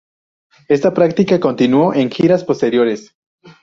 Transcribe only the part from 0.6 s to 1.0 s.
Esta